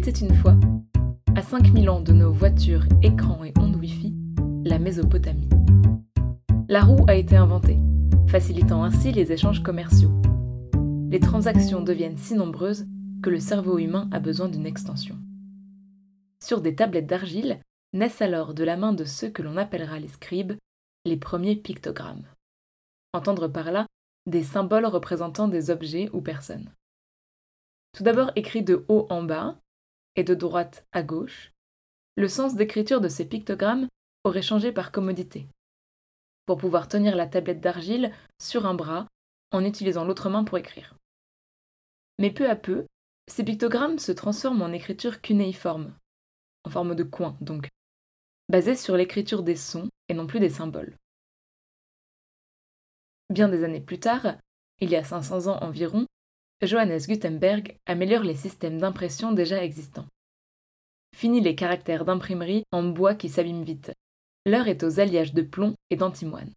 [0.00, 0.56] était une fois,
[1.36, 4.14] à 5000 ans de nos voitures, écrans et ondes Wi-Fi,
[4.64, 5.50] la Mésopotamie.
[6.70, 7.78] La roue a été inventée,
[8.26, 10.10] facilitant ainsi les échanges commerciaux.
[11.10, 12.86] Les transactions deviennent si nombreuses
[13.22, 15.18] que le cerveau humain a besoin d'une extension.
[16.42, 17.60] Sur des tablettes d'argile
[17.92, 20.54] naissent alors de la main de ceux que l'on appellera les scribes
[21.04, 22.24] les premiers pictogrammes.
[23.12, 23.84] Entendre par là
[24.24, 26.70] des symboles représentant des objets ou personnes.
[27.92, 29.58] Tout d'abord écrit de haut en bas
[30.16, 31.52] et de droite à gauche,
[32.16, 33.88] le sens d'écriture de ces pictogrammes
[34.24, 35.46] aurait changé par commodité,
[36.46, 39.06] pour pouvoir tenir la tablette d'argile sur un bras
[39.52, 40.94] en utilisant l'autre main pour écrire.
[42.18, 42.86] Mais peu à peu,
[43.28, 45.94] ces pictogrammes se transforment en écriture cunéiforme,
[46.64, 47.68] en forme de coin donc,
[48.48, 50.96] basée sur l'écriture des sons et non plus des symboles.
[53.30, 54.36] Bien des années plus tard,
[54.80, 56.06] il y a 500 ans environ,
[56.62, 60.06] Johannes Gutenberg améliore les systèmes d'impression déjà existants.
[61.16, 63.92] Fini les caractères d'imprimerie en bois qui s'abîment vite.
[64.44, 66.52] L'heure est aux alliages de plomb et d'antimoine.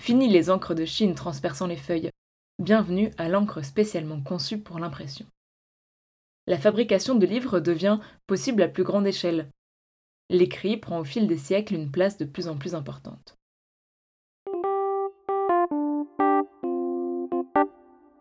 [0.00, 2.10] Fini les encres de Chine transperçant les feuilles.
[2.60, 5.26] Bienvenue à l'encre spécialement conçue pour l'impression.
[6.46, 9.48] La fabrication de livres devient possible à plus grande échelle.
[10.30, 13.36] L'écrit prend au fil des siècles une place de plus en plus importante.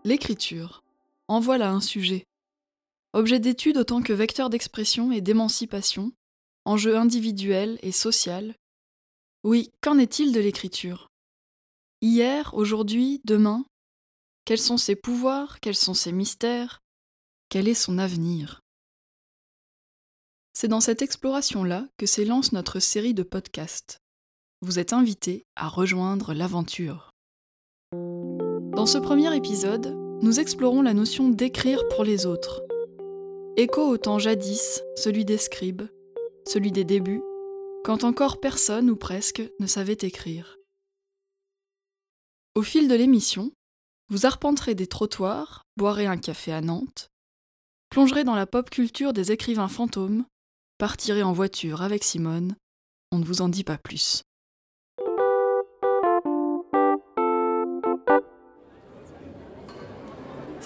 [0.04, 0.82] L'écriture.
[1.28, 2.26] En voilà un sujet.
[3.14, 6.12] Objet d'étude autant que vecteur d'expression et d'émancipation,
[6.66, 8.56] enjeu individuel et social.
[9.44, 11.10] Oui, qu'en est-il de l'écriture?
[12.02, 13.64] Hier, aujourd'hui, demain
[14.46, 16.80] Quels sont ses pouvoirs Quels sont ses mystères
[17.50, 18.60] Quel est son avenir?
[20.54, 24.00] C'est dans cette exploration-là que s'élance notre série de podcasts.
[24.62, 27.12] Vous êtes invités à rejoindre l'aventure.
[28.76, 32.62] Dans ce premier épisode, nous explorons la notion d'écrire pour les autres.
[33.58, 35.84] Écho au temps jadis, celui des scribes,
[36.48, 37.22] celui des débuts,
[37.84, 40.58] quand encore personne ou presque ne savait écrire.
[42.56, 43.52] Au fil de l'émission,
[44.08, 47.10] vous arpenterez des trottoirs, boirez un café à Nantes,
[47.90, 50.24] plongerez dans la pop culture des écrivains fantômes,
[50.78, 52.56] partirez en voiture avec Simone,
[53.12, 54.24] on ne vous en dit pas plus.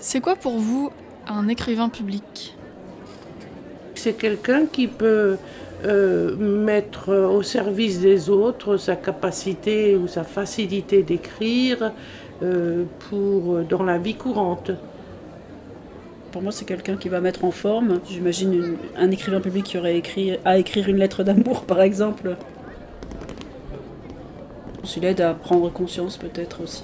[0.08, 0.92] C'est quoi pour vous
[1.28, 2.56] un écrivain public?
[3.96, 5.38] C'est quelqu'un qui peut
[5.84, 11.92] euh, mettre au service des autres sa capacité ou sa facilité d'écrire
[12.44, 14.70] euh, pour dans la vie courante.
[16.32, 18.00] Pour moi, c'est quelqu'un qui va mettre en forme.
[18.08, 22.36] J'imagine un écrivain public qui aurait écrit à écrire une lettre d'amour, par exemple.
[24.98, 26.84] Il aide à prendre conscience peut-être aussi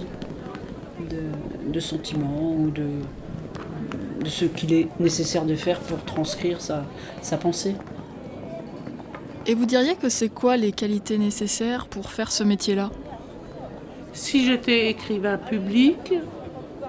[1.72, 2.88] de, sentiments ou de,
[4.24, 6.84] de ce qu'il est nécessaire de faire pour transcrire sa,
[7.22, 7.76] sa pensée.
[9.48, 12.92] Et vous diriez que c'est quoi les qualités nécessaires pour faire ce métier-là?
[14.14, 16.14] Si j'étais écrivain public,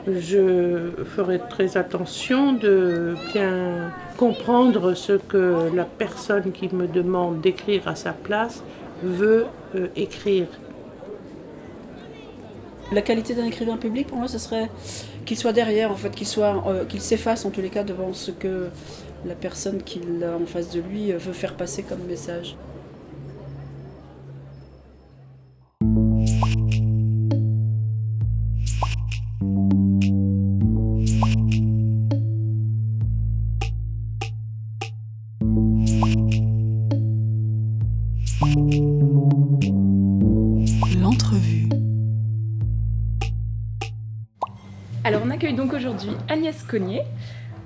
[0.06, 7.86] je ferais très attention de bien comprendre ce que la personne qui me demande d'écrire
[7.86, 8.62] à sa place
[9.02, 10.46] veut euh, écrire.
[12.92, 14.68] La qualité d'un écrivain public, pour moi, ce serait
[15.24, 18.12] qu'il soit derrière, en fait, qu'il soit, euh, qu'il s'efface en tous les cas devant
[18.12, 18.68] ce que
[19.24, 22.54] la personne qu'il a en face de lui euh, veut faire passer comme message.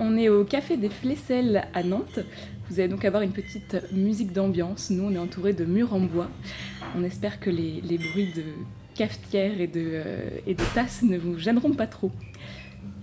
[0.01, 2.19] On est au Café des Flesselles à Nantes.
[2.69, 4.91] Vous allez donc avoir une petite musique d'ambiance.
[4.91, 6.29] Nous, on est entouré de murs en bois.
[6.97, 8.43] On espère que les, bruits de
[8.97, 12.11] cafetière et de, euh, et de tasses ne vous gêneront pas trop.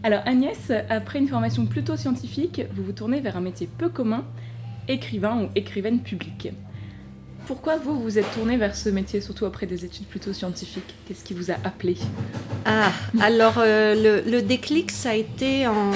[0.03, 4.25] Alors Agnès, après une formation plutôt scientifique, vous vous tournez vers un métier peu commun,
[4.89, 6.49] écrivain ou écrivaine publique.
[7.45, 10.95] Pourquoi vous vous êtes tourné vers ce métier, surtout après des études plutôt scientifiques?
[11.05, 11.97] Qu'est-ce qui vous a appelé?
[12.65, 15.91] Ah, alors euh, le, déclic, ça a été en,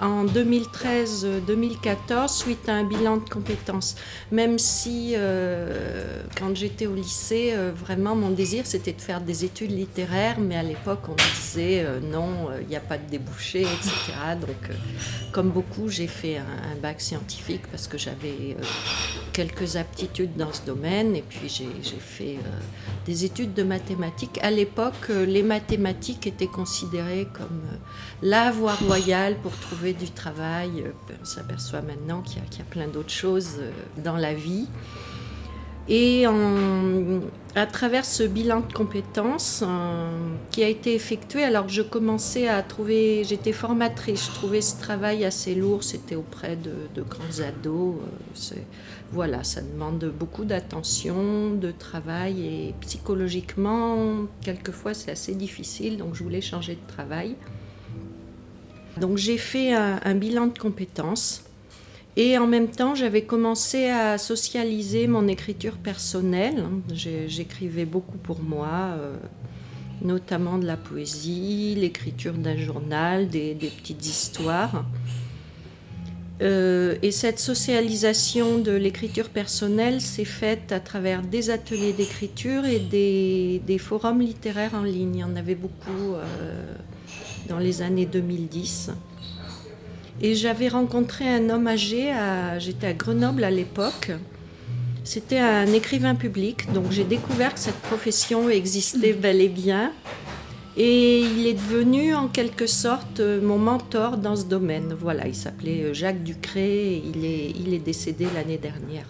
[0.00, 3.96] en 2013-2014 suite à un bilan de compétences.
[4.30, 9.44] Même si, euh, quand j'étais au lycée, euh, vraiment mon désir c'était de faire des
[9.44, 13.08] études littéraires, mais à l'époque on me disait euh, non, il n'y a pas de
[13.08, 14.12] débouché, etc.
[14.40, 14.70] Donc,
[15.32, 16.44] comme beaucoup, j'ai fait un,
[16.82, 18.54] bac scientifique parce que j'avais
[19.36, 22.38] quelques aptitudes dans ce domaine, et puis j'ai fait
[23.04, 24.38] des études de mathématiques.
[24.42, 27.60] À l'époque, les mathématiques étaient considérées comme
[28.22, 30.84] la voie royale pour trouver du travail.
[31.20, 33.60] On s'aperçoit maintenant qu'il y, a plein d'autres choses
[34.02, 34.68] dans la vie.
[35.88, 36.24] Et
[37.54, 40.10] à travers ce bilan de compétences euh,
[40.50, 45.24] qui a été effectué, alors je commençais à trouver, j'étais formatrice, je trouvais ce travail
[45.24, 47.94] assez lourd, c'était auprès de, grands ados.
[49.12, 56.24] Voilà, ça demande beaucoup d'attention, de travail et psychologiquement, quelquefois c'est assez difficile, donc je
[56.24, 57.36] voulais changer de travail.
[59.00, 61.46] Donc j'ai fait un bilan de compétences
[62.16, 66.64] et en même temps, j'avais commencé à socialiser mon écriture personnelle.
[66.90, 69.16] J'écrivais beaucoup pour moi, euh,
[70.00, 74.86] notamment de la poésie, l'écriture d'un journal, des, petites histoires.
[76.42, 82.78] Euh, et cette socialisation de l'écriture personnelle s'est faite à travers des ateliers d'écriture et
[82.78, 85.14] des, forums littéraires en ligne.
[85.14, 86.74] Il y en avait beaucoup euh,
[87.48, 88.90] dans les années 2010.
[90.20, 92.10] Et j'avais rencontré un homme âgé,
[92.58, 94.12] j'étais à Grenoble à l'époque.
[95.04, 99.92] C'était un écrivain public, donc j'ai découvert que cette profession existait bel et bien.
[100.76, 104.94] Et il est devenu en quelque sorte mon mentor dans ce domaine.
[104.98, 109.06] Voilà, il s'appelait Jacques Ducré, il est, il est décédé l'année dernière.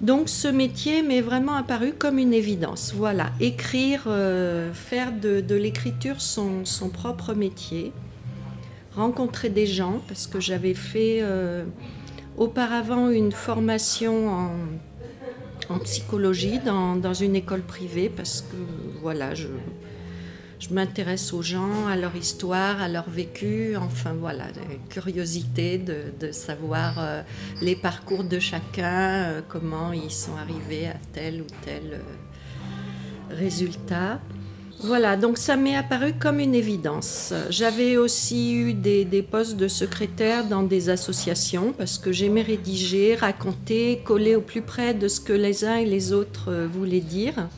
[0.00, 2.92] Donc ce métier m'est vraiment apparu comme une évidence.
[2.94, 7.92] Voilà, écrire, euh, faire de, l'écriture son, son, propre métier
[8.94, 11.64] rencontrer des gens, parce que j'avais fait euh,
[12.36, 14.28] auparavant une formation
[15.70, 18.56] en, psychologie dans, une école privée, parce que
[19.00, 19.48] voilà, je,
[20.68, 24.44] je m'intéresse aux gens, à leur histoire, à leur vécu, enfin voilà,
[24.88, 27.22] curiosité de, savoir euh,
[27.60, 32.00] les parcours de chacun, euh, comment ils sont arrivés à tel ou tel
[33.30, 34.20] résultat.
[34.80, 37.32] Voilà, donc ça m'est apparu comme une évidence.
[37.50, 44.00] J'avais aussi eu des, postes de secrétaire dans des associations parce que j'aimais rédiger, raconter,
[44.04, 47.48] coller au plus près de ce que les uns et les autres euh, voulaient dire.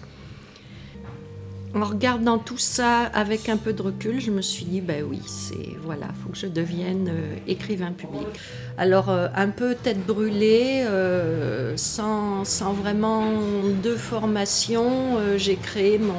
[1.76, 5.20] En regardant tout ça avec un peu de recul, je me suis dit, ben oui,
[5.26, 8.26] c'est voilà, faut que je devienne euh, écrivain public.
[8.78, 10.84] Alors euh, un peu tête brûlée,
[11.76, 13.24] sans, sans, vraiment
[13.84, 16.14] de formation, j'ai créé mon,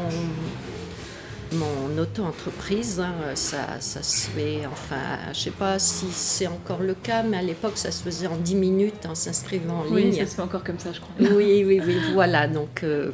[1.54, 6.94] mon auto-entreprise, hein, ça, ça, se fait, enfin, je sais pas si c'est encore le
[6.94, 10.10] cas, mais à l'époque, ça se faisait en 10 minutes en s'inscrivant en ligne.
[10.10, 11.14] Oui, ça se fait encore comme ça, je crois.
[11.20, 13.12] Oui, oui, oui, voilà, donc euh,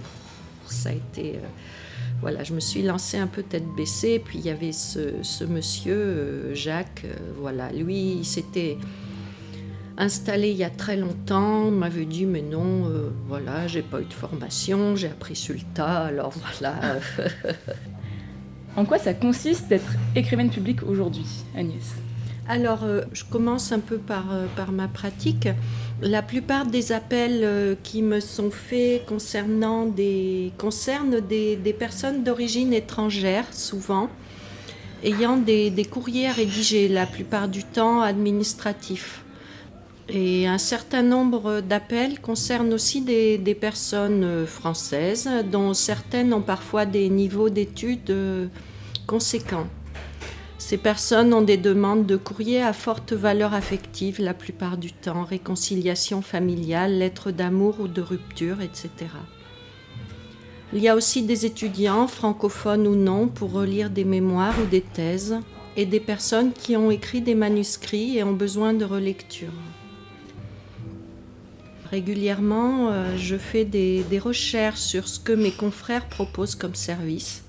[0.65, 1.39] ça a été...
[2.25, 5.95] Euh, je me suis lancée un peu tête baissée, puis il y avait ce, monsieur,
[5.95, 7.05] euh, Jacques,
[7.37, 8.77] voilà, lui, il s'était
[9.97, 12.89] installé il y a très longtemps, m'avait dit mais non,
[13.27, 16.97] voilà, j'ai pas eu de formation, j'ai appris sur alors voilà.
[18.75, 22.02] En quoi ça consiste d'être écrivaine publique aujourd'hui, Agnès?
[22.47, 25.47] Alors, euh, je commence un peu par, euh, par, ma pratique.
[26.01, 30.51] La plupart des appels euh, qui me sont faits concernent des,
[31.79, 34.09] personnes d'origine étrangère, souvent,
[35.05, 39.23] ayant des, courriers à rédiger, la plupart du temps administratifs.
[40.09, 47.07] Et un certain nombre d'appels concernent aussi des, personnes françaises, dont certaines ont parfois des
[47.07, 48.49] niveaux d'études
[49.07, 49.67] conséquents.
[50.73, 55.23] Ces personnes ont des demandes de courrier à forte valeur affective la plupart du temps,
[55.23, 58.89] réconciliation familiale, lettres d'amour ou de rupture, etc.
[60.73, 64.81] Il y a aussi des étudiants, francophones ou non, pour relire des mémoires ou des
[64.81, 65.37] thèses,
[65.77, 69.53] et des personnes qui ont écrit des manuscrits et ont besoin de relecture.
[71.91, 77.43] Régulièrement, euh, je fais des, des recherches sur ce que mes confrères proposent comme service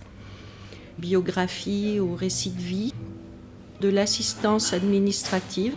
[0.98, 2.94] biographie ou récit de vie,
[3.80, 5.74] de l'assistance administrative,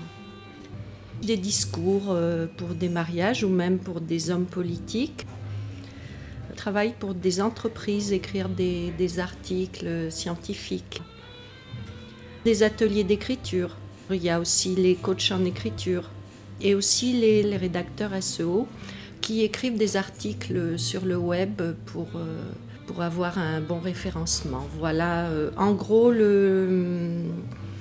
[1.21, 5.25] des discours euh, pour des mariages ou même pour des hommes politiques.
[6.55, 11.01] Je pour des entreprises, écrire des, articles scientifiques,
[12.45, 13.77] des ateliers d'écriture.
[14.09, 16.09] Il y a aussi les coachs en écriture
[16.59, 18.67] et aussi les, les rédacteurs SEO
[19.21, 22.41] qui écrivent des articles sur le web pour euh,
[22.87, 24.65] pour avoir un bon référencement.
[24.79, 27.19] Voilà, euh, en gros, le,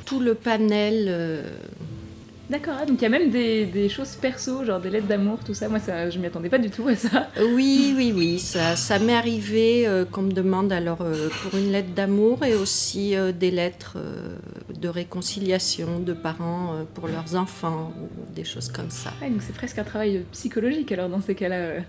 [0.07, 1.43] tout le panel euh,
[2.49, 5.53] D'accord, ah, donc il y a même des, choses perso, genre des lettres d'amour, tout
[5.53, 5.69] ça.
[5.69, 7.29] Moi, ça, je m'y attendais pas du tout à ça.
[7.41, 11.73] Oui, oui, oui, ça, ça m'est arrivé euh, qu'on me demande alors euh, pour une
[11.73, 13.97] lettre d'amour et aussi euh, des lettres
[14.81, 19.13] de réconciliation de parents pour leurs enfants ou des choses comme ça.
[19.21, 21.83] donc c'est presque un travail psychologique alors dans ces cas-là,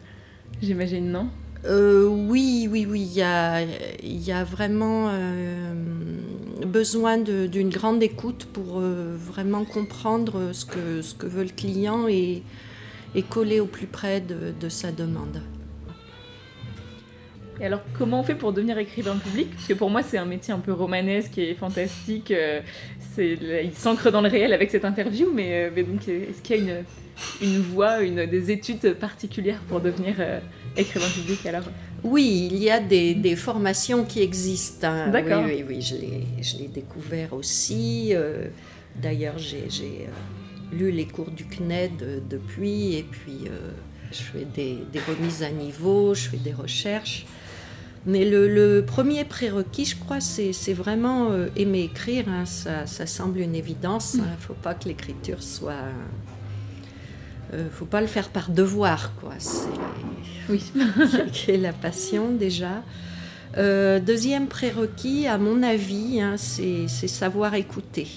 [0.62, 1.30] j'imagine, non?
[1.70, 3.62] Oui, oui, oui, il y a,
[4.04, 5.12] y a, vraiment
[6.66, 12.44] besoin d'une grande écoute pour euh, vraiment comprendre ce que, veut le client et,
[13.30, 15.42] coller au plus près de, sa demande.
[17.60, 19.50] Et alors, comment on fait pour devenir écrivain public?
[19.52, 22.30] Parce que pour moi, c'est un métier un peu romanesque et fantastique.
[22.30, 22.62] Euh,
[23.18, 26.62] il s'ancre dans le réel avec cette interview, mais, euh, mais est-ce qu'il y a
[26.62, 26.84] une,
[27.42, 30.16] une voie, une, des études particulières pour devenir
[30.76, 31.64] écrivain public alors
[32.04, 34.88] oui, il y a des, formations qui existent.
[34.88, 35.10] Hein.
[35.10, 35.44] D'accord.
[35.46, 38.10] Oui, oui, oui, je l'ai découvert aussi.
[38.12, 38.48] Euh,
[38.96, 43.46] d'ailleurs, j'ai euh, lu les cours du CNED euh, depuis, et puis
[44.12, 47.26] je fais des, remises à niveau, je fais des recherches.
[48.06, 52.30] Mais le, premier prérequis, je crois, c'est vraiment aimer écrire.
[52.30, 52.46] Hein.
[52.46, 54.14] Ça, semble une évidence.
[54.14, 55.90] Il ne faut pas que l'écriture soit
[57.54, 59.34] euh, faut pas le faire par devoir, quoi.
[59.38, 59.68] C'est
[60.50, 60.64] oui.
[61.58, 62.84] la passion déjà.
[63.58, 68.08] Euh, deuxième prérequis, à mon avis, hein, c'est savoir écouter.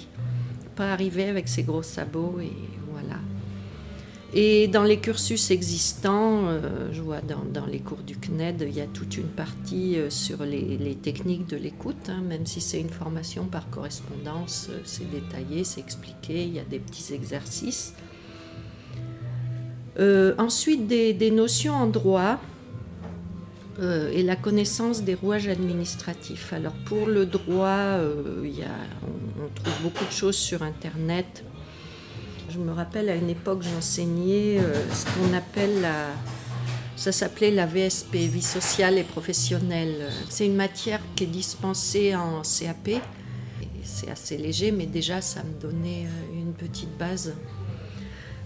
[0.74, 2.52] Pas arriver avec ses gros sabots et
[2.92, 3.20] voilà.
[4.32, 8.80] Et dans les cursus existants, euh, je vois dans, les cours du CNED, il y
[8.80, 13.44] a toute une partie sur les, techniques de l'écoute, hein, même si c'est une formation
[13.44, 17.94] par correspondance, c'est détaillé, c'est expliqué, il y a des petits exercices.
[20.00, 22.38] Euh, ensuite, des, notions en droit
[23.80, 26.54] euh, et la connaissance des rouages administratifs.
[26.54, 31.44] Alors pour le droit, euh, a, on, trouve beaucoup de choses sur Internet.
[32.48, 34.58] Je me rappelle à une époque, j'enseignais
[34.92, 36.08] ce qu'on appelle la...
[36.96, 40.10] Ça s'appelait la VSP, vie sociale et professionnelle.
[40.28, 43.00] C'est une matière qui est dispensée en CAP.
[43.84, 47.34] C'est assez léger, mais déjà ça me donnait une petite base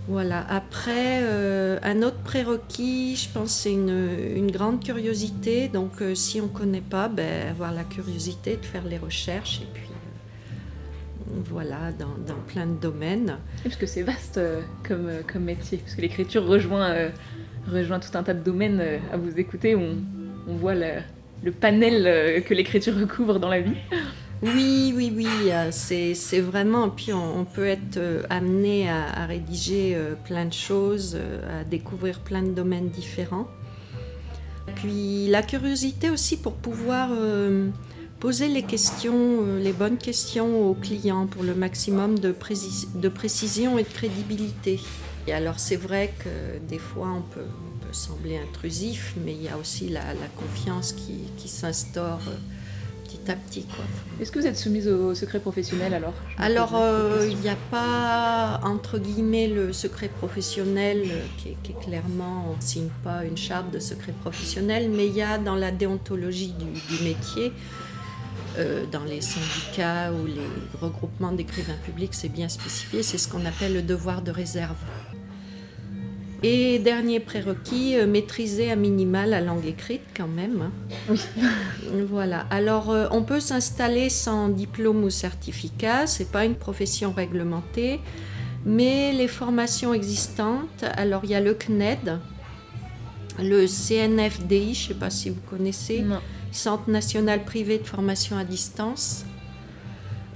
[0.07, 0.45] voilà.
[0.51, 5.69] Après, euh, un autre prérequis, je pense, c'est une, grande curiosité.
[5.69, 9.63] Donc, euh, si on ne connaît pas, ben, avoir la curiosité de faire les recherches
[9.63, 13.39] et puis euh, voilà, dans, plein de domaines.
[13.63, 14.39] parce que c'est vaste
[14.87, 17.11] comme, métier, parce que l'écriture rejoint,
[17.67, 19.75] tout un tas de domaines à vous écouter.
[19.75, 23.77] On voit le panel que l'écriture recouvre dans la vie.
[24.45, 30.15] Oui, oui, oui, euh, c'est vraiment, puis on, peut être euh, amené à, rédiger euh,
[30.23, 31.17] plein de choses,
[31.49, 33.49] à découvrir plein de domaines différents.
[34.75, 37.11] Puis la curiosité aussi pour pouvoir
[38.21, 43.89] poser les questions, les bonnes questions aux clients pour le maximum de, précision et de
[43.89, 44.81] crédibilité.
[45.27, 47.47] Et alors c'est vrai que des fois on peut,
[47.93, 50.03] sembler intrusif, mais il y a aussi la,
[50.37, 52.21] confiance qui s'instaure
[53.15, 53.67] petit à petit.
[54.21, 56.15] Est-ce que vous êtes soumise au secret professionnel alors?
[56.39, 62.47] Alors, euh, il n'y a pas, entre guillemets, le secret professionnel euh, qui est, clairement,
[62.53, 65.71] on ne signe pas une charte de secret professionnel, mais il y a dans la
[65.71, 67.53] déontologie du, métier,
[68.59, 73.45] euh, dans les syndicats ou les regroupements d'écrivains publics, c'est bien spécifié, c'est ce qu'on
[73.45, 74.77] appelle le devoir de réserve.
[76.47, 80.61] Et dernier prérequis, euh, maîtriser à minima la langue écrite quand même.
[80.61, 80.73] Hein.
[81.09, 81.19] Oui.
[82.11, 82.41] voilà.
[82.51, 86.07] Alors, euh, on peut s'installer sans diplôme ou certificat.
[86.07, 87.99] C'est pas une profession réglementée,
[88.67, 90.85] mais les formations existantes.
[90.99, 92.19] Alors, il y a le CNED,
[93.39, 96.05] le CNFDI, je sais pas si vous connaissez,
[96.53, 99.25] Centre national privé de formation à distance.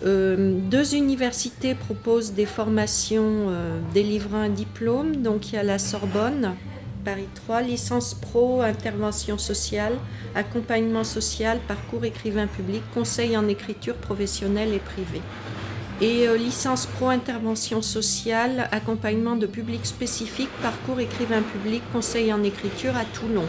[0.05, 5.17] Euh, deux universités proposent des formations euh, délivrant un diplôme.
[5.17, 6.55] Donc il y a la Sorbonne,
[7.05, 9.95] Paris 3, licence pro, intervention sociale,
[10.35, 15.23] accompagnement social, parcours écrivain public, conseil en écriture professionnelle et privée.
[16.01, 22.45] Et euh, licence pro, intervention sociale, accompagnement de public spécifique, parcours écrivain public, conseil en
[22.45, 23.47] écriture à Toulon.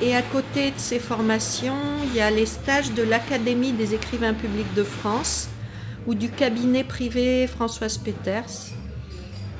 [0.00, 1.74] Et à côté de ces formations,
[2.04, 5.48] il y a les stages de l'Académie des écrivains publics de France
[6.06, 8.72] ou du cabinet privé Françoise Peters.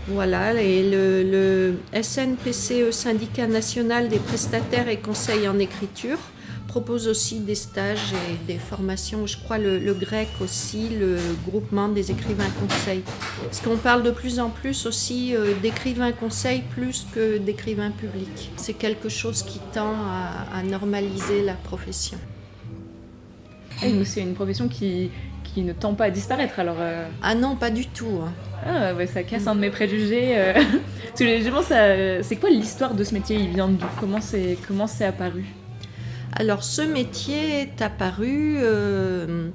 [0.07, 6.19] Voilà, et le, le SNPCE, Syndicat national des prestataires et conseils en écriture,
[6.69, 12.11] propose aussi des stages et des formations, je crois le, grec aussi, le groupement des
[12.13, 13.03] écrivains conseils.
[13.43, 18.51] Parce qu'on parle de plus en plus aussi euh, d'écrivains conseils plus que d'écrivains publics.
[18.57, 19.95] C'est quelque chose qui tend
[20.55, 22.19] à, normaliser la profession.
[24.05, 25.11] c'est une profession qui,
[25.43, 26.59] qui ne tend pas à disparaître.
[26.61, 27.09] Alors, euh.
[27.23, 28.21] Ah non, pas du tout.
[28.23, 28.33] hein.
[28.67, 30.37] ah, ouais, ça casse un de mes préjugés.
[30.37, 30.53] euh.
[31.09, 33.37] Parce que justement, ça- c'est quoi l'histoire de ce métier?
[33.37, 33.87] Il vient d'où?
[33.99, 35.45] Comment c'est comment c'est apparu?
[36.39, 39.49] Alors ce métier est apparu euh,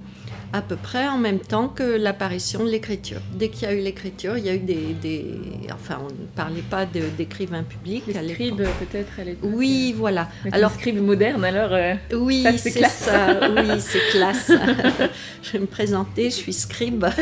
[0.51, 3.19] à peu près en même temps que l'apparition de l'écriture.
[3.33, 4.93] Dès qu'il y a eu l'écriture, il y a eu des...
[5.01, 5.39] des-
[5.73, 10.27] Enfin, on ne parlait pas d'écrivains publics Les scribes, peut-être à l'époque Oui, voilà.
[10.45, 11.71] Mais Alors- scribe moderne, alors.
[11.73, 13.39] euh, Oui, c'est ça.
[13.55, 14.51] Oui, c'est classe.
[15.41, 17.05] je vais me présenter, je suis scribe.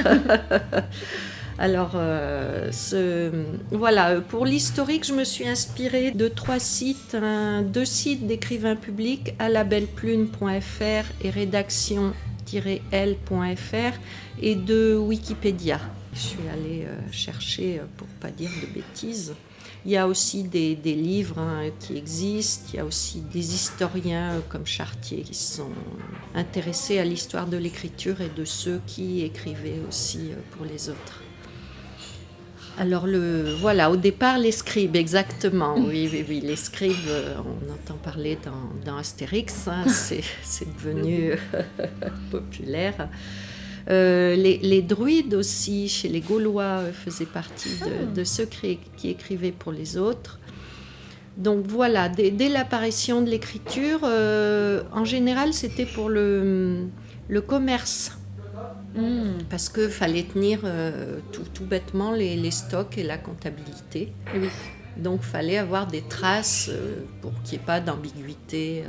[1.61, 2.71] Alors, euh,
[3.69, 7.15] voilà, euh, pour l'historique, je me suis inspirée de trois sites,
[7.65, 13.99] deux sites d'écrivains publics, à labelplune.fr et rédaction-l.fr
[14.41, 15.79] et de Wikipédia.
[16.15, 19.35] Je suis allée euh, chercher, pour pas dire de bêtises.
[19.85, 24.41] Il y a aussi des, livres hein, qui existent, il y a aussi des historiens
[24.49, 25.69] comme Chartier qui sont
[26.33, 31.20] intéressés à l'histoire de l'écriture et de ceux qui écrivaient aussi pour les autres.
[32.79, 35.75] Alors le voilà, au départ les scribes, exactement.
[35.77, 40.67] Oui, oui, oui, les scribes, euh, on entend parler dans, dans Astérix, hein, c'est c'est
[40.75, 41.33] devenu
[42.31, 43.09] populaire.
[43.89, 48.79] Euh, les, les druides aussi, chez les Gaulois, euh, faisaient partie de, de ceux qui,
[48.95, 50.39] qui écrivaient pour les autres.
[51.37, 56.85] Donc voilà, dès, dès l'apparition de l'écriture, euh, en général, c'était pour le,
[57.27, 58.17] le commerce,
[58.95, 64.13] hmm, parce qu'il fallait tenir euh, tout, tout bêtement les, les stocks et la comptabilité.
[64.33, 64.49] et oui.
[64.97, 68.83] Donc fallait avoir des traces euh, pour qu'il n'y ait pas d'ambiguïté.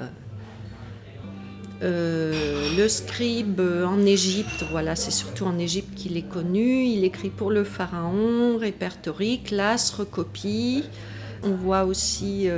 [1.83, 2.77] euh.
[2.77, 6.85] Le scribe en Égypte, voilà, c'est surtout en Égypte qu'il est connu.
[6.85, 10.85] Il écrit pour le pharaon, répertorie, classe, recopie.
[11.43, 12.49] On voit aussi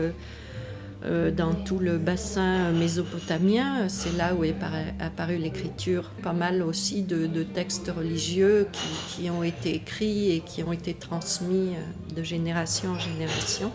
[1.37, 4.55] dans tout le bassin mésopotamien, c'est là où est
[5.01, 8.69] apparue l'écriture, pas mal aussi de, textes religieux
[9.09, 13.71] qui, ont été écrits et qui ont été transmis euh, de génération en génération.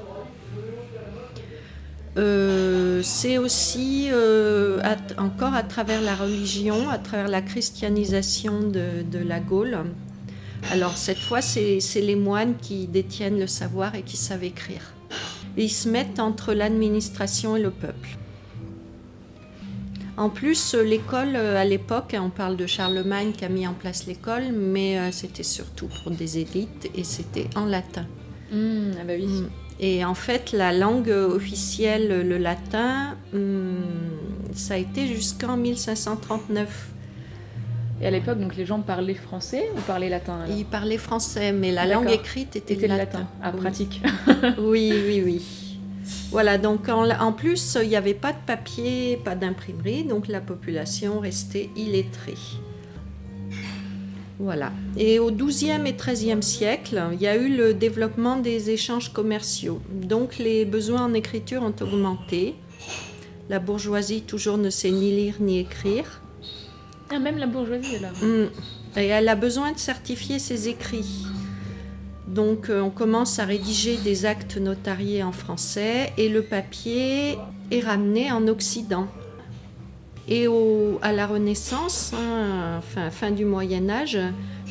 [2.18, 4.82] Euh, c'est aussi euh,
[5.18, 9.78] encore à travers la religion, à travers la christianisation de, la Gaule.
[10.72, 14.94] Alors cette fois, c'est les moines qui détiennent le savoir et qui savent écrire.
[15.58, 18.18] Et ils se mettent entre l'administration et le peuple.
[20.18, 23.74] En plus, l'école euh, à l'époque, hein, on parle de Charlemagne qui a mis en
[23.74, 28.06] place l'école, mais euh, c'était surtout pour des élites et c'était en latin.
[28.52, 29.28] Hmm, ah bah oui.
[29.28, 29.50] Mm.
[29.80, 33.78] Et en fait, la langue officielle, le latin, hum,
[34.54, 36.90] ça a été jusqu'en 1539.
[38.02, 41.52] Et à l'époque, donc les gens parlaient français ou parlaient latin alors Ils parlaient français,
[41.52, 43.20] mais la langue écrite était, C'était le le latin.
[43.20, 43.30] latin.
[43.44, 43.60] Ah, Oui.
[43.62, 44.02] pratique.
[44.58, 45.42] Oui, oui, oui.
[46.32, 50.40] Voilà, donc en, en plus, il n'y avait pas de papier, pas d'imprimerie, donc la
[50.42, 52.36] population restait illettrée.
[54.40, 54.72] Voilà.
[54.96, 59.82] Et au XIIe et XIIIe siècle, il y a eu le développement des échanges commerciaux.
[59.92, 62.56] Donc les besoins en écriture ont augmenté.
[63.50, 66.22] La bourgeoisie toujours ne sait ni lire ni écrire.
[67.12, 68.12] Ah, même la bourgeoisie alors.
[68.22, 68.50] Mm.
[68.98, 71.26] Et elle a besoin de certifier ses écrits.
[72.28, 77.38] Donc euh, on commence à rédiger des actes notariés en français et le papier
[77.72, 79.08] est ramené en Occident.
[80.28, 84.20] Et au- à la Renaissance, hein, enfin fin du Moyen Âge,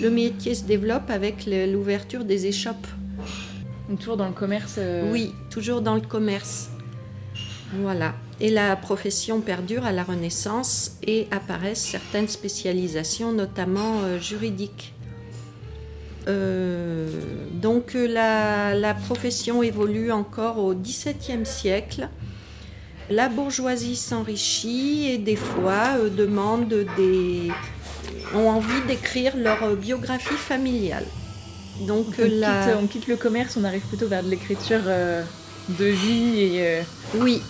[0.01, 2.87] le métier se développe avec l'ouverture des échoppes.
[3.88, 4.77] Donc toujours dans le commerce.
[4.79, 6.68] euh, Oui, toujours dans le commerce.
[7.81, 8.14] Voilà.
[8.40, 14.94] Et la profession perdure à la Renaissance et apparaissent certaines spécialisations, notamment euh, juridiques.
[16.29, 17.09] Euh,
[17.53, 22.09] donc euh, la, la profession évolue encore au XVIIe siècle.
[23.11, 27.51] La bourgeoisie s'enrichit et des fois euh, demande des
[28.35, 31.07] ont envie d'écrire leur biographie familiale.
[31.87, 32.79] Donc On, euh, quitte, la...
[32.83, 36.81] on quitte le commerce, on arrive plutôt vers de l'écriture de vie et
[37.14, 37.40] oui,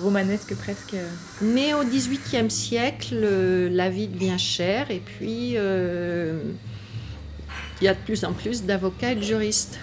[0.00, 0.94] romanesque presque.
[1.40, 6.40] Mais au XVIIIe siècle, euh, la vie devient chère et puis euh,
[7.80, 9.78] il y a de plus en plus d'avocats et de juristes.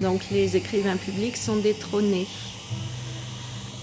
[0.00, 2.26] Donc les écrivains publics sont détrônés.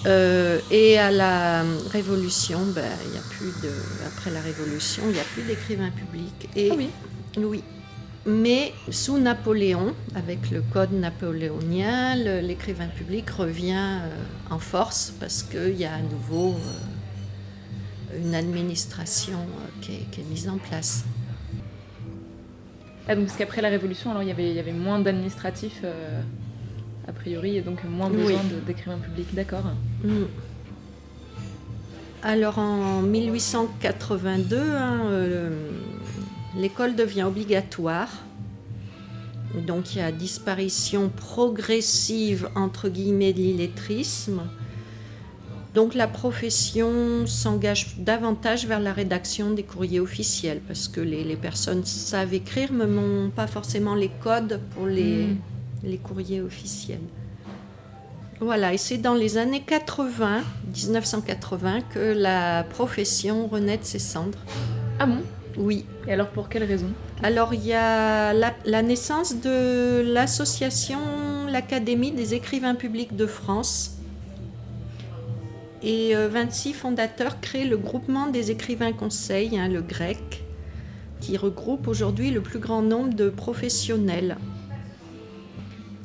[0.08, 3.72] Euh, et à la Révolution, ben, il y a plus de,
[4.08, 6.50] après la Révolution, il n'y a plus d'écrivains publics.
[6.56, 6.90] Et, Ah oui.
[7.38, 7.64] oui.
[8.26, 14.10] Mais sous Napoléon, avec le code napoléonien, l'écrivain public revient euh,
[14.52, 20.22] en force parce qu'il y a à nouveau euh, une administration euh, qui, est, qui
[20.22, 21.04] est mise en place.
[23.08, 25.82] Ah donc parce qu'après la Révolution, alors il y avait, il y avait moins d'administratifs
[25.84, 26.22] euh,
[27.08, 29.34] a priori et donc moins besoin d'écrivains publics.
[29.34, 29.64] D'accord.
[30.04, 30.24] Mm.
[32.24, 35.72] Alors en 1882, hein, euh,
[36.56, 38.10] l'école devient obligatoire.
[39.68, 44.42] Donc il y a disparition progressive entre guillemets de l'illettrisme.
[45.74, 51.86] Donc la profession s'engage davantage vers la rédaction des courriers officiels parce que les, personnes
[51.86, 55.38] savent écrire mais n'ont pas forcément les codes pour les, Mm.
[55.84, 57.00] les courriers officiels.
[58.40, 60.42] Voilà, et c'est dans les années 80,
[60.76, 64.40] 1980, que la profession renaît de ses cendres.
[64.98, 65.22] Ah bon?
[65.58, 65.86] Oui.
[66.08, 66.88] Et alors pour quelle raison?
[67.24, 71.00] Alors il y a la, la naissance de l'association
[71.52, 73.98] l'Académie des écrivains publics de France.
[75.84, 80.44] Et euh, 26 fondateurs créent le groupement des écrivains conseils, hein, le GREC,
[81.20, 84.38] qui regroupe aujourd'hui le plus grand nombre de professionnels.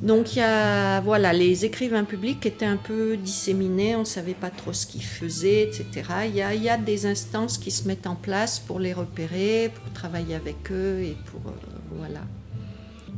[0.02, 4.34] Donc il y a, voilà, les écrivains publics étaient un peu disséminés, on ne savait
[4.34, 5.86] pas trop ce qu'ils faisaient, etc.
[6.26, 10.34] Il y, a, des instances qui se mettent en place pour les repérer, pour travailler
[10.34, 11.40] avec eux et pour...
[11.50, 11.54] euh,
[11.92, 12.20] voilà.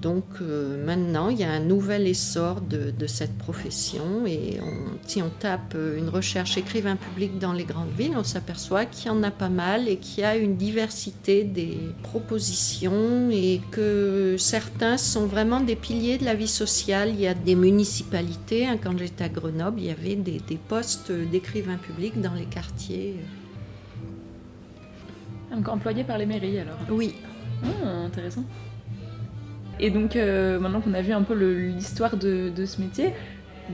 [0.00, 4.96] Donc euh, maintenant, il y a un nouvel essor de, de cette profession et on-
[5.08, 9.08] si on tape euh, une recherche écrivain public dans les grandes villes, on s'aperçoit qu'il
[9.08, 14.36] y en a pas mal et qu'il y a une diversité des propositions et que
[14.38, 17.08] certains sont vraiment des piliers de la vie sociale.
[17.14, 20.56] Il y a des municipalités, hein, quand j'étais à Grenoble, il y avait des, des
[20.68, 23.16] postes d'écrivain public dans les quartiers.
[25.52, 26.76] Donc employé par les mairies alors?
[26.88, 27.14] Oui,
[27.64, 28.44] Ah, intéressant.
[29.80, 33.12] Et donc, euh, maintenant qu'on a vu un peu l'histoire de, de ce métier,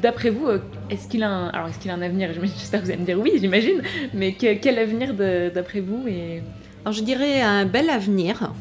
[0.00, 0.58] d'après vous, euh,
[0.90, 2.30] est-ce qu'il a un, alors est-ce qu'il a un avenir?
[2.42, 3.80] J'espère que vous allez me dire oui, j'imagine.
[4.12, 6.42] Mais que- quel avenir d'après vous Et
[6.84, 8.52] alors je dirais un bel avenir.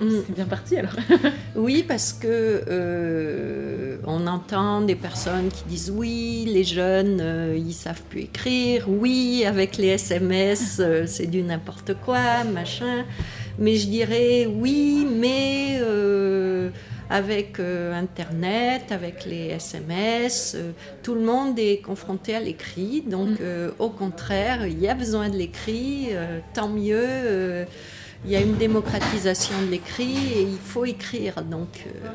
[0.00, 0.08] Mm.
[0.26, 0.96] c'est bien parti alors.
[1.56, 2.26] Oui, parce que
[2.68, 8.86] euh, on entend des personnes qui disent oui, les jeunes, euh, ils savent plus écrire.
[8.88, 13.04] Oui, avec les SMS, euh, c'est du n'importe quoi, machin.
[13.58, 15.80] Mais je dirais oui, mais
[17.10, 20.70] avec euh, Internet, avec les SMS, euh,
[21.02, 23.02] tout le monde est confronté à l'écrit.
[23.02, 23.36] Donc, Mm.
[23.42, 26.10] euh, au contraire, il y a besoin de l'écrit,
[26.54, 27.66] tant mieux.
[28.24, 31.42] Il y a une démocratisation de l'écrit et il faut écrire.
[31.42, 32.08] Donc euh,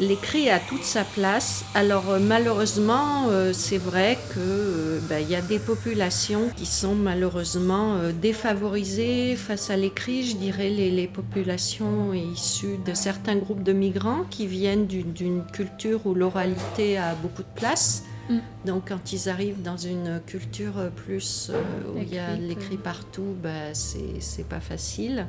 [0.00, 1.64] l'écrit a toute sa place.
[1.74, 6.94] Alors euh, malheureusement, euh, c'est vrai que euh, ben, y a des populations qui sont
[6.94, 10.22] malheureusement défavorisées face à l'écrit.
[10.22, 16.06] Je dirais les, les populations issues de certains groupes de migrants qui viennent d'une culture
[16.06, 18.04] où l'oralité a beaucoup de place.
[18.30, 18.38] Mm.
[18.66, 21.60] Donc quand ils arrivent dans une culture euh, plus euh,
[21.92, 22.84] où il y a Écrite, l'écrit euh.
[22.84, 25.26] partout, bah, c'est pas facile.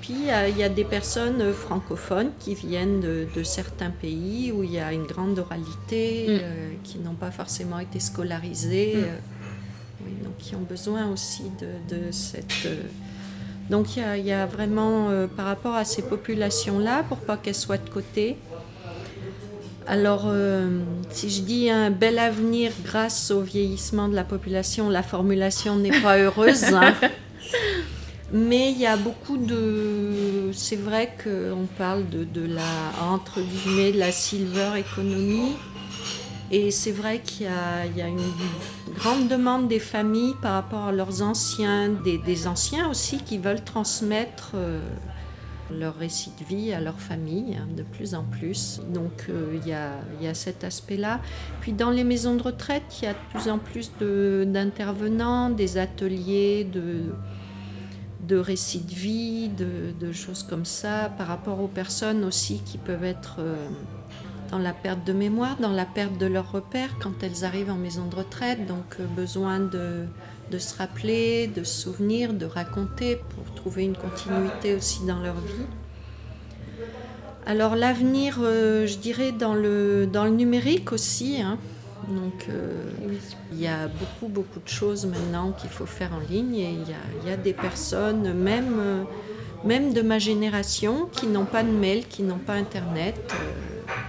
[0.00, 3.42] Puis il y a- il y, a des personnes euh, francophones qui viennent de, de
[3.42, 6.38] certains pays où il y a une grande oralité, Mm.
[6.42, 9.00] euh, qui n'ont pas forcément été scolarisées, Mm.
[9.00, 9.16] euh,
[10.06, 12.66] oui, donc qui ont besoin aussi de, de cette...
[12.66, 12.82] euh,
[13.70, 17.18] donc il y a, il y a vraiment, euh, par rapport à ces populations-là, pour
[17.18, 18.36] pas qu'elles soient de côté,
[19.88, 25.02] alors, euh, si je dis un bel avenir grâce au vieillissement de la population, la
[25.02, 26.64] formulation n'est pas heureuse.
[26.74, 26.92] hein.
[28.30, 30.50] Mais il y a beaucoup de...
[30.52, 35.56] C'est vrai qu'on parle de, de la, entre guillemets, de la silver economy.
[36.50, 38.20] Et c'est vrai qu'il y a, il y a une
[38.94, 43.64] grande demande des familles par rapport à leurs anciens, des, des anciens aussi qui veulent
[43.64, 44.80] transmettre euh,
[45.70, 48.80] leur récit de vie à leur famille hein, de plus en plus.
[48.88, 51.20] Donc euh, il y, a, y a cet aspect-là.
[51.60, 53.92] Puis dans les maisons de retraite, il y a de plus en plus
[54.46, 57.12] d'intervenants, des ateliers de,
[58.26, 62.78] de récits de vie, de, de choses comme ça, par rapport aux personnes aussi qui
[62.78, 63.68] peuvent être euh,
[64.50, 67.76] dans la perte de mémoire, dans la perte de leurs repères quand elles arrivent en
[67.76, 68.66] maison de retraite.
[68.66, 70.06] Donc euh, besoin de,
[70.50, 75.34] de se rappeler, de se souvenir, de raconter pour trouver une continuité aussi dans leur
[75.34, 75.66] vie.
[77.46, 81.40] Alors l'avenir, euh, je dirais, dans le, dans le numérique aussi.
[81.40, 81.58] hein.
[82.08, 82.84] Donc euh,
[83.52, 86.88] il y a beaucoup, beaucoup de choses maintenant qu'il faut faire en ligne et il
[86.88, 89.02] y a, il y a des personnes, même, euh,
[89.64, 93.16] même de ma génération, qui n'ont pas de mail, qui n'ont pas Internet.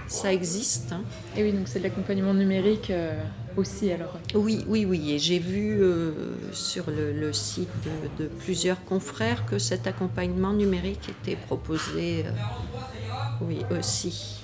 [0.06, 0.92] Ça existe.
[0.92, 1.02] hein.
[1.36, 2.92] Et oui, donc c'est de l'accompagnement numérique
[3.60, 4.18] aussi alors.
[4.34, 5.12] Oui, oui, oui.
[5.12, 6.12] Et j'ai vu euh,
[6.52, 12.24] sur le, le site de, de plusieurs confrères que cet accompagnement numérique était proposé.
[12.26, 12.30] euh,
[13.42, 14.36] oui, aussi.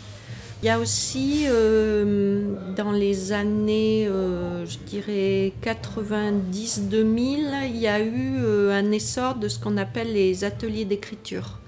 [0.63, 8.39] Il y a aussi, euh, dans les années, je dirais 90-2000, il y a eu
[8.71, 11.59] un essor de ce qu'on appelle les ateliers d'écriture.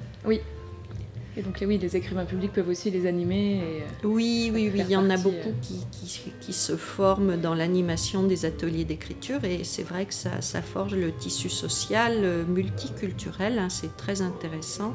[1.38, 3.58] Et donc oui, les écrivains publics peuvent aussi les animer.
[3.58, 5.62] Et, euh, Oui, oui, oui, il y en a partie, beaucoup euh.
[5.62, 10.40] qui, qui, qui se forment dans l'animation des ateliers d'écriture et c'est vrai que ça,
[10.40, 14.94] ça forge le tissu social euh, multiculturel, hein, c'est très intéressant.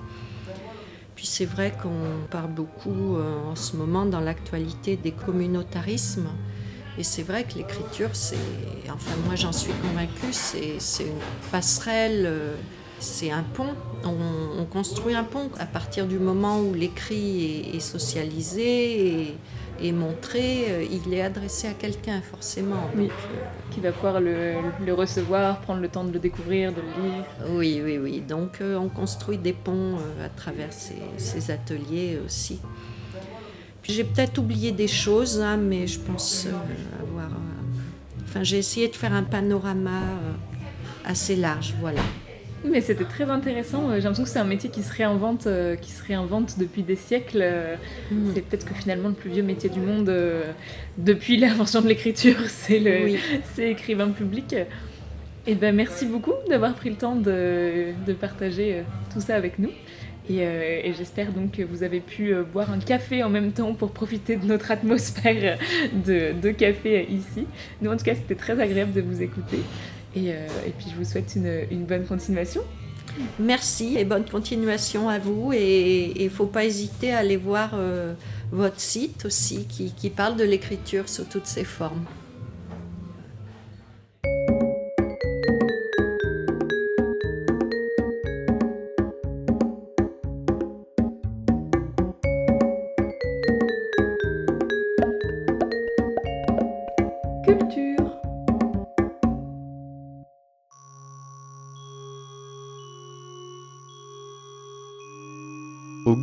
[1.15, 6.27] Puis c'est vrai qu'on parle beaucoup euh, en ce moment dans l'actualité des communautarismes.
[6.97, 8.35] Et c'est vrai que l'écriture, c'est,
[8.93, 12.55] enfin moi j'en suis convaincue, c'est, une passerelle, euh,
[13.03, 13.75] c'est un pont.
[14.05, 19.35] On, construit un pont à partir du moment où l'écrit est, socialisé
[19.79, 22.89] et, montré, euh, il est adressé à quelqu'un forcément.
[22.97, 23.09] Oui,
[23.71, 27.25] qui va pouvoir le, le, recevoir, prendre le temps de le découvrir, de le lire.
[27.49, 28.21] Oui, oui, oui.
[28.21, 32.59] Donc on construit des ponts à travers ces, ces ateliers aussi.
[33.83, 36.51] J'ai peut-être oublié des choses, hein, mais je pense euh,
[37.01, 37.31] avoir.
[37.31, 40.31] Euh, enfin, j'ai essayé de faire un panorama euh,
[41.05, 42.01] assez large, voilà.
[42.65, 43.89] Mais c'était très intéressant.
[43.89, 45.47] J'ai l'impression que c'est un métier qui se réinvente,
[45.81, 47.43] qui se réinvente depuis des siècles.
[48.11, 48.31] Mm.
[48.33, 50.11] C'est peut-être que finalement le plus vieux métier du monde
[50.97, 53.17] depuis l'invention de l'écriture, c'est le,
[53.53, 54.53] c'est écrivain public.
[54.53, 54.65] Et
[55.51, 59.71] eh ben merci beaucoup d'avoir pris le temps de, de partager tout ça avec nous.
[60.31, 63.73] Euh, et, j'espère donc que vous avez pu euh, boire un café en même temps
[63.73, 65.57] pour profiter de notre atmosphère
[66.05, 67.45] de, café ici.
[67.81, 69.59] Nous, en tout cas, c'était très agréable de vous écouter.
[70.15, 70.47] Et, euh,
[70.77, 72.61] puis, je vous souhaite une, bonne continuation.
[73.39, 75.51] Merci et bonne continuation à vous.
[75.53, 77.75] Et il ne faut pas hésiter à aller voir
[78.51, 82.05] votre site aussi qui parle de l'écriture sous toutes ses formes.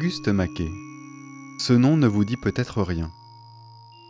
[0.01, 0.73] Auguste Maquet.
[1.59, 3.13] Ce nom ne vous dit peut-être rien.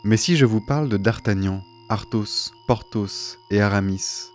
[0.05, 4.31] Mais si je vous parle de D'Artagnan, Arthos, Porthos et Aramis,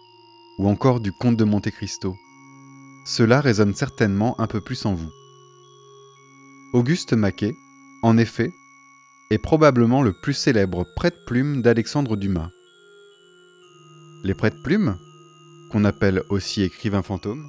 [0.57, 2.17] ou encore du comte de Monte Cristo,
[3.05, 5.09] cela résonne certainement un peu plus en vous.
[6.73, 7.55] Auguste Maquet,
[8.03, 8.51] en effet,
[9.31, 12.49] est probablement le plus célèbre prête-plume d'Alexandre Dumas.
[14.25, 14.97] Les prête-plumes,
[15.71, 17.47] qu'on appelle aussi écrivains fantômes,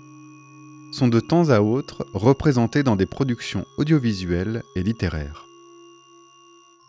[0.92, 5.44] sont de temps à autre représentés dans des productions audiovisuelles et littéraires.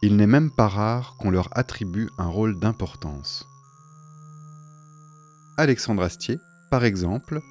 [0.03, 3.47] Il n'est même pas rare qu'on leur attribue un rôle d'importance.
[5.57, 6.37] Alexandre Astier,
[6.69, 7.41] par exemple,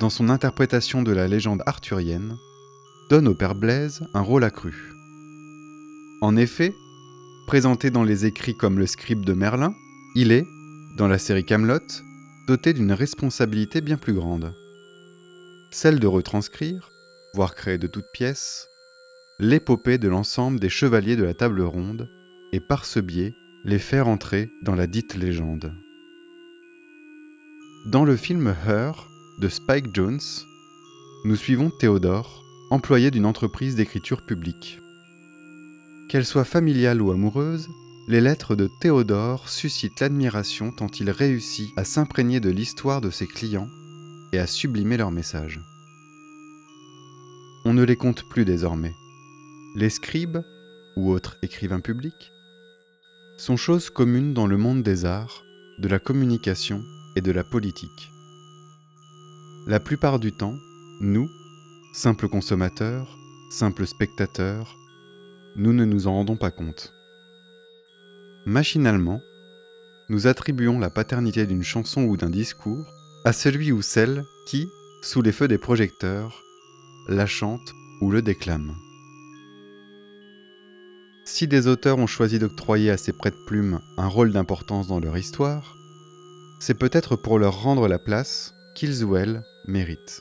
[0.00, 2.36] dans son interprétation de la légende arthurienne,
[3.10, 4.92] donne au père Blaise un rôle accru.
[6.20, 6.74] En effet,
[7.46, 9.72] présenté dans les écrits comme le scribe de Merlin,
[10.16, 10.46] il est,
[10.96, 11.78] dans la série Camelot,
[12.48, 14.54] doté d'une responsabilité bien plus grande
[15.74, 16.92] celle de retranscrire,
[17.34, 18.68] voire créer de toutes pièces,
[19.40, 22.08] l'épopée de l'ensemble des chevaliers de la table ronde,
[22.52, 23.34] et par ce biais
[23.64, 25.72] les faire entrer dans la dite légende.
[27.86, 28.92] Dans le film Her
[29.40, 30.20] de Spike Jones,
[31.24, 34.78] nous suivons Théodore, employé d'une entreprise d'écriture publique.
[36.08, 37.66] Qu'elle soit familiale ou amoureuse,
[38.06, 43.26] les lettres de Théodore suscitent l'admiration tant il réussit à s'imprégner de l'histoire de ses
[43.26, 43.68] clients
[44.34, 45.60] et à sublimer leur message.
[47.64, 48.92] On ne les compte plus désormais.
[49.76, 50.38] Les scribes,
[50.96, 52.32] ou autres écrivains publics,
[53.38, 55.44] sont choses communes dans le monde des arts,
[55.78, 56.82] de la communication
[57.14, 58.10] et de la politique.
[59.68, 60.56] La plupart du temps,
[61.00, 61.28] nous,
[61.92, 63.16] simples consommateurs,
[63.50, 64.76] simples spectateurs,
[65.56, 66.92] nous ne nous en rendons pas compte.
[68.46, 69.20] Machinalement,
[70.08, 72.93] nous attribuons la paternité d'une chanson ou d'un discours
[73.24, 74.68] à celui ou celle qui,
[75.00, 76.42] sous les feux des projecteurs,
[77.08, 78.74] la chante ou le déclame.
[81.24, 85.74] Si des auteurs ont choisi d'octroyer à ces prêtres-plumes un rôle d'importance dans leur histoire,
[86.60, 90.20] c'est peut-être pour leur rendre la place qu'ils ou elles méritent.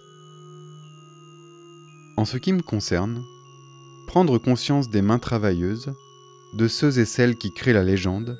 [2.15, 3.21] En ce qui me concerne,
[4.07, 5.91] prendre conscience des mains travailleuses,
[6.57, 8.39] de ceux et celles qui créent la légende,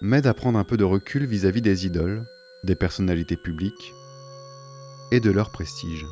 [0.00, 2.24] m'aide à prendre un peu de recul vis-à-vis -vis des idoles,
[2.64, 3.94] des personnalités publiques
[5.10, 6.06] et de leur prestige.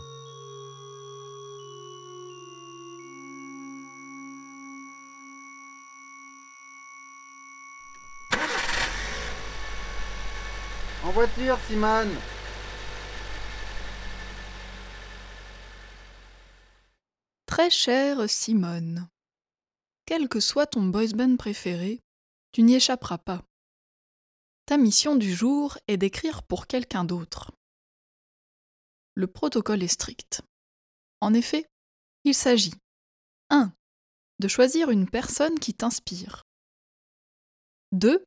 [11.03, 12.15] En voiture, Simone
[17.47, 19.09] Très chère Simone,
[20.07, 22.01] quel que soit ton boys band préféré,
[22.53, 23.43] tu n'y échapperas pas.
[24.79, 27.53] Mission du jour est d'écrire pour quelqu'un d'autre.
[29.15, 30.43] Le protocole est strict.
[31.21, 31.67] En effet,
[32.25, 32.75] il s'agit
[33.51, 33.73] 1.
[34.39, 36.45] De choisir une personne qui t'inspire.
[37.93, 38.25] 2.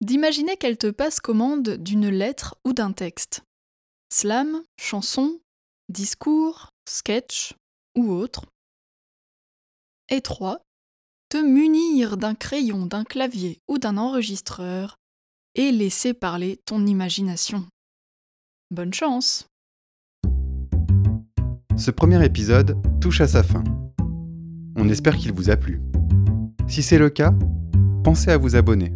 [0.00, 3.42] D'imaginer qu'elle te passe commande d'une lettre ou d'un texte.
[4.12, 5.40] Slam, chanson,
[5.88, 7.54] discours, sketch
[7.96, 8.44] ou autre.
[10.08, 10.62] Et 3.
[11.30, 14.99] Te munir d'un crayon, d'un clavier ou d'un enregistreur
[15.54, 17.64] et laisser parler ton imagination.
[18.70, 19.48] Bonne chance
[21.76, 23.64] Ce premier épisode touche à sa fin.
[24.76, 25.80] On espère qu'il vous a plu.
[26.68, 27.34] Si c'est le cas,
[28.04, 28.92] pensez à vous abonner.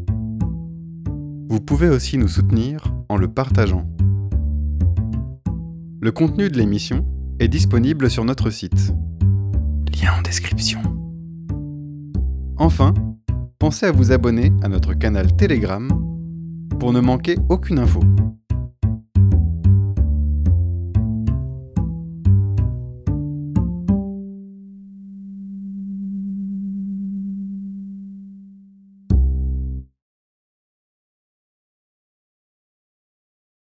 [1.49, 3.89] Vous pouvez aussi nous soutenir en le partageant.
[6.01, 7.07] Le contenu de l'émission
[7.41, 8.95] est disponible sur notre site.
[9.93, 10.81] Lien en description.
[12.57, 12.95] Enfin,
[13.59, 16.04] pensez à vous abonner à notre canal Telegram
[16.79, 18.01] pour ne manquer aucune info.